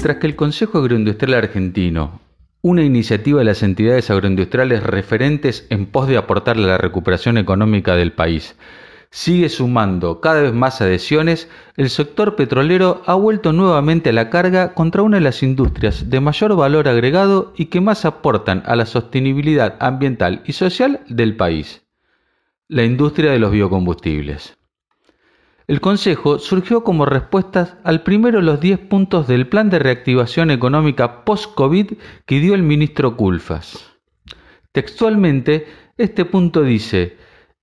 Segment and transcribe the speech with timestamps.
[0.00, 2.22] Mientras que el Consejo Agroindustrial Argentino,
[2.62, 7.94] una iniciativa de las entidades agroindustriales referentes en pos de aportarle a la recuperación económica
[7.96, 8.56] del país,
[9.10, 14.72] sigue sumando cada vez más adhesiones, el sector petrolero ha vuelto nuevamente a la carga
[14.72, 18.86] contra una de las industrias de mayor valor agregado y que más aportan a la
[18.86, 21.82] sostenibilidad ambiental y social del país,
[22.68, 24.56] la industria de los biocombustibles.
[25.70, 31.24] El Consejo surgió como respuesta al primero los 10 puntos del Plan de Reactivación Económica
[31.24, 31.92] Post-COVID
[32.26, 33.78] que dio el ministro Culfas.
[34.72, 37.18] Textualmente, este punto dice,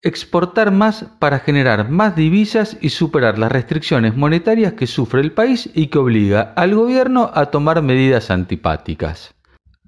[0.00, 5.68] exportar más para generar más divisas y superar las restricciones monetarias que sufre el país
[5.74, 9.34] y que obliga al gobierno a tomar medidas antipáticas.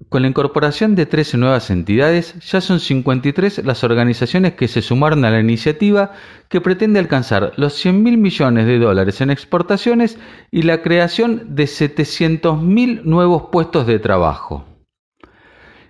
[0.09, 5.23] Con la incorporación de 13 nuevas entidades, ya son 53 las organizaciones que se sumaron
[5.25, 6.11] a la iniciativa
[6.49, 10.17] que pretende alcanzar los 100 mil millones de dólares en exportaciones
[10.51, 14.65] y la creación de 700 mil nuevos puestos de trabajo.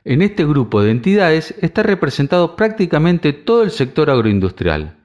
[0.05, 4.97] En este grupo de entidades está representado prácticamente todo el sector agroindustrial,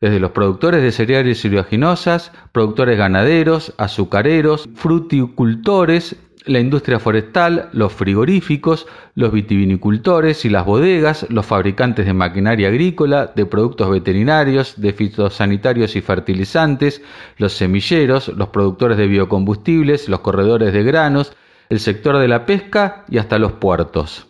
[0.00, 6.16] desde los productores de cereales y oleaginosas, productores ganaderos, azucareros, fruticultores,
[6.46, 13.32] la industria forestal, los frigoríficos, los vitivinicultores y las bodegas, los fabricantes de maquinaria agrícola,
[13.34, 17.02] de productos veterinarios, de fitosanitarios y fertilizantes,
[17.36, 21.32] los semilleros, los productores de biocombustibles, los corredores de granos,
[21.68, 24.28] el sector de la pesca y hasta los puertos.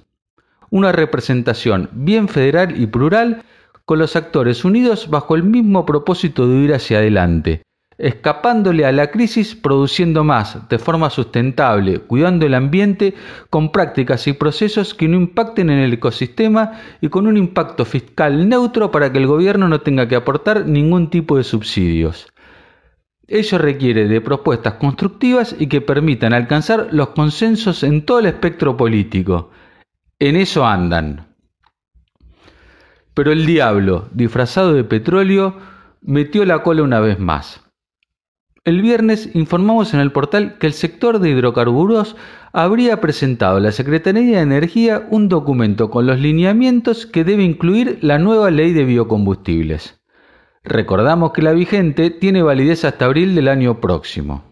[0.71, 3.45] Una representación bien federal y plural
[3.85, 7.63] con los actores unidos bajo el mismo propósito de ir hacia adelante,
[7.99, 13.15] escapándole a la crisis, produciendo más de forma sustentable, cuidando el ambiente,
[13.51, 18.49] con prácticas y procesos que no impacten en el ecosistema y con un impacto fiscal
[18.49, 22.27] neutro para que el gobierno no tenga que aportar ningún tipo de subsidios.
[23.29, 28.77] Ello requiere de propuestas constructivas y que permitan alcanzar los consensos en todo el espectro
[28.77, 29.51] político.
[30.19, 31.35] En eso andan.
[33.15, 35.57] Pero el diablo, disfrazado de petróleo,
[36.03, 37.66] metió la cola una vez más.
[38.67, 42.17] El viernes informamos en el portal que el sector de hidrocarburos
[42.53, 48.01] habría presentado a la Secretaría de Energía un documento con los lineamientos que debe incluir
[48.03, 50.01] la nueva ley de biocombustibles.
[50.65, 54.43] Recordamos que la vigente tiene validez hasta abril del año próximo.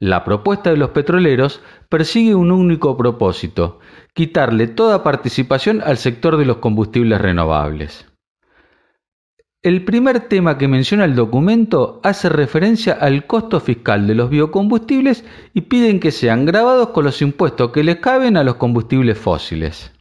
[0.00, 3.78] La propuesta de los petroleros persigue un único propósito,
[4.14, 8.07] quitarle toda participación al sector de los combustibles renovables.
[9.68, 15.26] El primer tema que menciona el documento hace referencia al costo fiscal de los biocombustibles
[15.52, 19.92] y piden que sean grabados con los impuestos que les caben a los combustibles fósiles.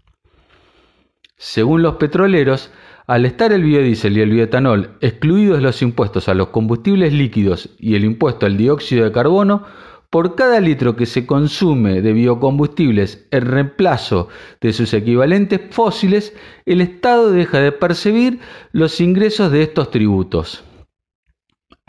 [1.36, 2.72] Según los petroleros,
[3.08, 7.96] al estar el biodiesel y el bioetanol excluidos los impuestos a los combustibles líquidos y
[7.96, 9.66] el impuesto al dióxido de carbono,
[10.10, 14.30] por cada litro que se consume de biocombustibles en reemplazo
[14.62, 16.34] de sus equivalentes fósiles,
[16.66, 18.40] el Estado deja de percibir
[18.72, 20.64] los ingresos de estos tributos.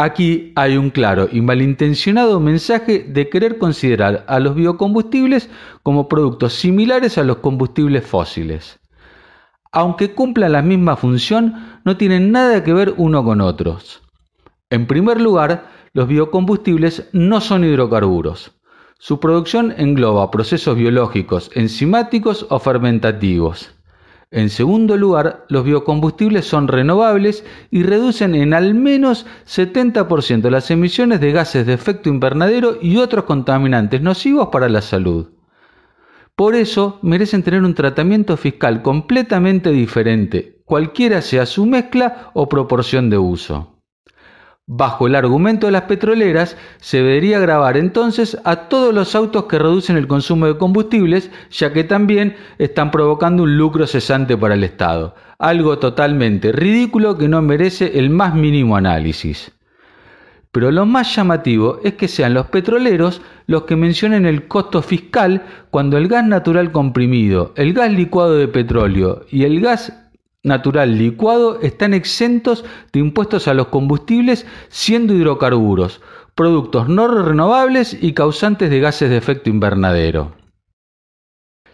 [0.00, 5.50] Aquí hay un claro y malintencionado mensaje de querer considerar a los biocombustibles
[5.82, 8.78] como productos similares a los combustibles fósiles.
[9.72, 14.02] Aunque cumplan la misma función, no tienen nada que ver uno con otros.
[14.70, 18.52] En primer lugar, los biocombustibles no son hidrocarburos.
[18.98, 23.70] Su producción engloba procesos biológicos, enzimáticos o fermentativos.
[24.30, 31.20] En segundo lugar, los biocombustibles son renovables y reducen en al menos 70% las emisiones
[31.20, 35.28] de gases de efecto invernadero y otros contaminantes nocivos para la salud.
[36.36, 43.08] Por eso merecen tener un tratamiento fiscal completamente diferente, cualquiera sea su mezcla o proporción
[43.08, 43.77] de uso.
[44.70, 49.58] Bajo el argumento de las petroleras, se debería grabar entonces a todos los autos que
[49.58, 54.64] reducen el consumo de combustibles, ya que también están provocando un lucro cesante para el
[54.64, 59.52] Estado, algo totalmente ridículo que no merece el más mínimo análisis.
[60.52, 65.46] Pero lo más llamativo es que sean los petroleros los que mencionen el costo fiscal
[65.70, 70.07] cuando el gas natural comprimido, el gas licuado de petróleo y el gas
[70.42, 76.00] natural licuado están exentos de impuestos a los combustibles siendo hidrocarburos,
[76.34, 80.36] productos no renovables y causantes de gases de efecto invernadero.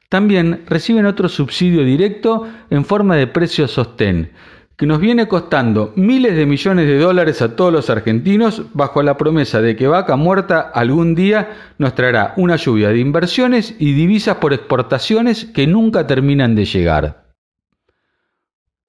[0.09, 4.33] También reciben otro subsidio directo en forma de precio sostén,
[4.77, 9.17] que nos viene costando miles de millones de dólares a todos los argentinos bajo la
[9.17, 14.37] promesa de que Vaca Muerta algún día nos traerá una lluvia de inversiones y divisas
[14.37, 17.24] por exportaciones que nunca terminan de llegar.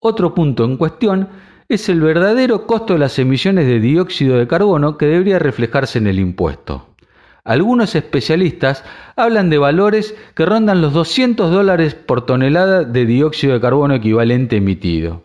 [0.07, 1.29] Otro punto en cuestión
[1.67, 6.05] es el verdadero costo de las emisiones de dióxido de carbono que debería reflejarse en
[6.05, 6.89] el impuesto.
[7.43, 8.83] Algunos especialistas
[9.15, 14.57] hablan de valores que rondan los 200 dólares por tonelada de dióxido de carbono equivalente
[14.57, 15.23] emitido.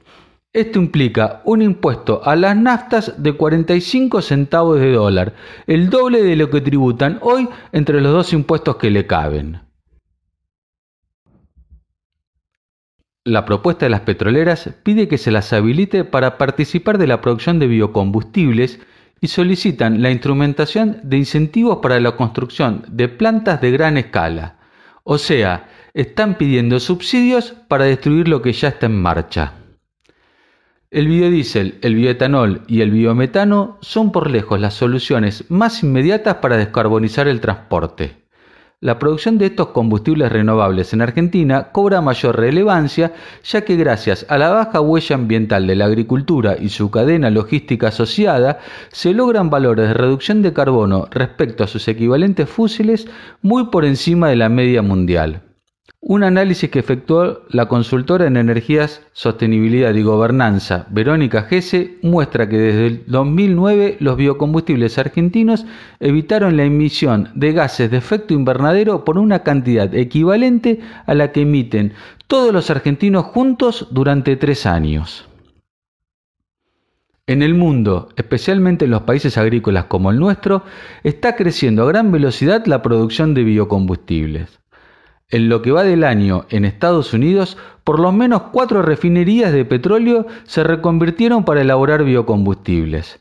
[0.55, 5.35] Esto implica un impuesto a las naftas de 45 centavos de dólar,
[5.67, 9.61] el doble de lo que tributan hoy entre los dos impuestos que le caben.
[13.25, 17.59] La propuesta de las petroleras pide que se las habilite para participar de la producción
[17.59, 18.81] de biocombustibles
[19.21, 24.57] y solicitan la instrumentación de incentivos para la construcción de plantas de gran escala.
[25.05, 29.53] O sea, están pidiendo subsidios para destruir lo que ya está en marcha.
[30.91, 36.57] El biodiesel, el bioetanol y el biometano son por lejos las soluciones más inmediatas para
[36.57, 38.30] descarbonizar el transporte
[38.83, 43.13] la producción de estos combustibles renovables en Argentina cobra mayor relevancia
[43.45, 47.89] ya que gracias a la baja huella ambiental de la agricultura y su cadena logística
[47.89, 48.61] asociada,
[48.91, 53.07] se logran valores de reducción de carbono respecto a sus equivalentes fósiles
[53.43, 55.43] muy por encima de la media mundial.
[56.03, 62.57] Un análisis que efectuó la consultora en energías, sostenibilidad y gobernanza, Verónica Gese, muestra que
[62.57, 65.67] desde el 2009 los biocombustibles argentinos
[66.01, 71.43] evitaron la emisión de gases de efecto invernadero por una cantidad equivalente a la que
[71.43, 71.93] emiten
[72.29, 75.29] todos los argentinos juntos durante tres años.
[77.27, 80.65] En el mundo, especialmente en los países agrícolas como el nuestro,
[81.05, 84.61] está creciendo a gran velocidad la producción de biocombustibles.
[85.31, 89.65] En lo que va del año en Estados Unidos, por lo menos cuatro refinerías de
[89.65, 93.21] petróleo se reconvirtieron para elaborar biocombustibles.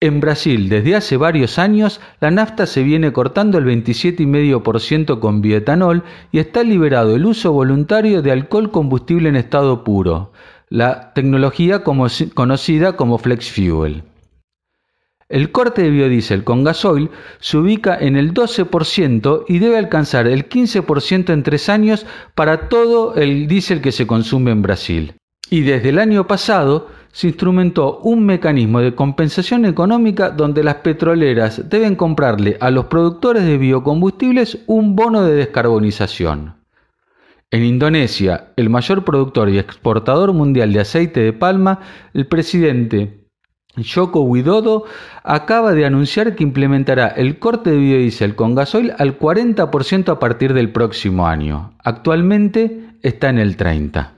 [0.00, 6.02] En Brasil, desde hace varios años, la nafta se viene cortando el 27,5% con bioetanol
[6.32, 10.32] y está liberado el uso voluntario de alcohol combustible en estado puro,
[10.68, 14.02] la tecnología conocida como flex fuel.
[15.32, 17.08] El corte de biodiesel con gasoil
[17.40, 23.14] se ubica en el 12% y debe alcanzar el 15% en tres años para todo
[23.14, 25.14] el diésel que se consume en Brasil.
[25.48, 31.66] Y desde el año pasado se instrumentó un mecanismo de compensación económica donde las petroleras
[31.70, 36.56] deben comprarle a los productores de biocombustibles un bono de descarbonización.
[37.50, 41.80] En Indonesia, el mayor productor y exportador mundial de aceite de palma,
[42.12, 43.21] el presidente
[43.76, 44.84] Yoko Widodo
[45.22, 50.52] acaba de anunciar que implementará el corte de biodiesel con gasoil al 40% a partir
[50.52, 51.72] del próximo año.
[51.82, 54.10] Actualmente está en el 30%.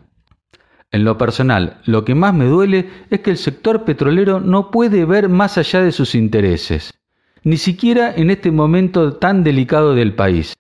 [0.90, 5.04] En lo personal, lo que más me duele es que el sector petrolero no puede
[5.04, 6.94] ver más allá de sus intereses,
[7.42, 10.54] ni siquiera en este momento tan delicado del país.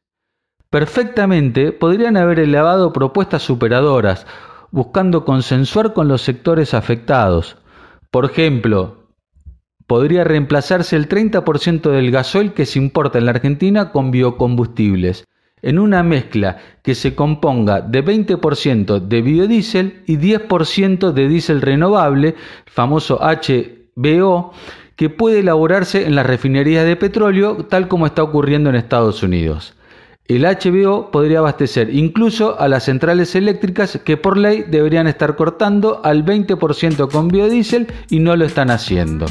[0.70, 4.26] Perfectamente podrían haber elevado propuestas superadoras,
[4.72, 7.56] buscando consensuar con los sectores afectados,
[8.14, 9.08] por ejemplo,
[9.88, 15.24] podría reemplazarse el 30% del gasoil que se importa en la Argentina con biocombustibles,
[15.62, 22.36] en una mezcla que se componga de 20% de biodiesel y 10% de diésel renovable,
[22.66, 24.52] famoso HBO,
[24.94, 29.74] que puede elaborarse en las refinerías de petróleo, tal como está ocurriendo en Estados Unidos.
[30.26, 36.00] El HBO podría abastecer incluso a las centrales eléctricas que por ley deberían estar cortando
[36.02, 39.26] al 20% con biodiesel y no lo están haciendo.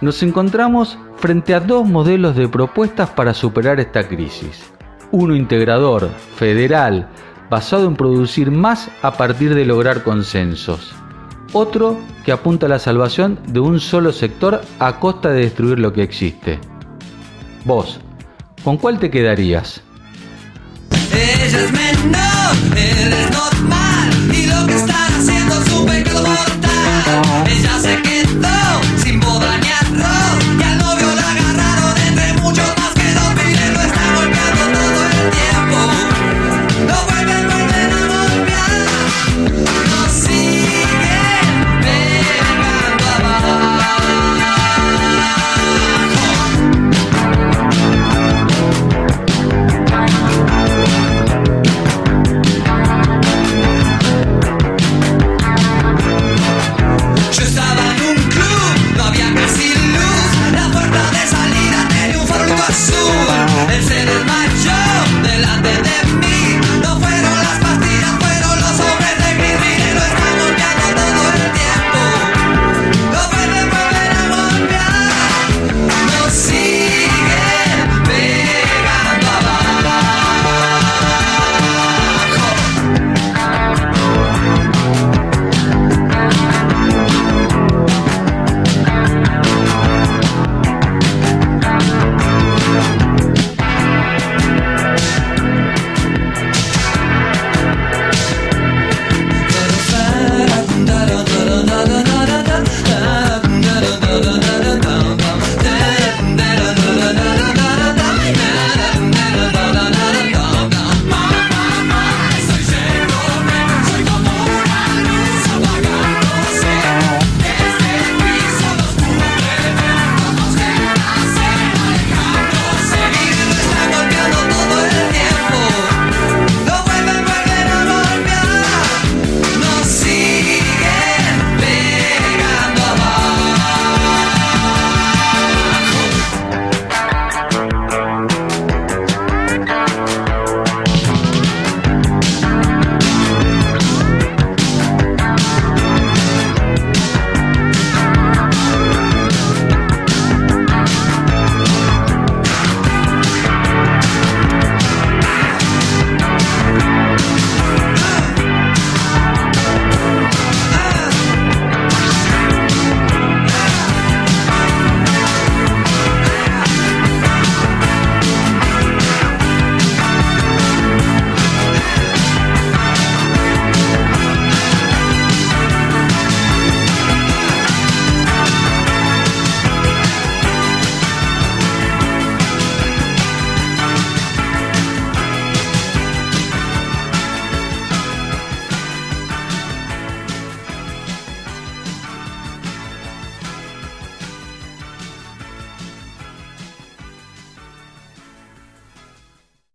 [0.00, 4.72] Nos encontramos frente a dos modelos de propuestas para superar esta crisis.
[5.10, 7.10] Uno integrador, federal,
[7.50, 10.94] basado en producir más a partir de lograr consensos.
[11.52, 15.92] Otro que apunta a la salvación de un solo sector a costa de destruir lo
[15.92, 16.58] que existe.
[17.66, 18.00] Vos,
[18.64, 19.82] ¿Con cuál te quedarías?